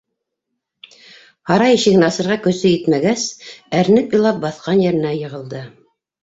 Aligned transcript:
Һарай 1.49 1.75
ишеген 1.79 2.05
асырға 2.07 2.37
көсө 2.45 2.71
етмәгәс, 2.71 3.27
әрнеп 3.83 4.17
илап 4.21 4.41
баҫҡан 4.47 4.83
еренә 4.87 5.13
йығылды. 5.21 5.63